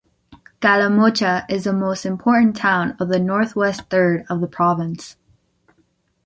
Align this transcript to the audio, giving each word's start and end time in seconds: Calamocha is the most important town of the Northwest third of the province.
Calamocha 0.61 1.45
is 1.47 1.65
the 1.65 1.73
most 1.73 2.07
important 2.07 2.55
town 2.55 2.97
of 2.99 3.07
the 3.09 3.19
Northwest 3.19 3.81
third 3.91 4.25
of 4.31 4.41
the 4.41 4.47
province. 4.47 5.15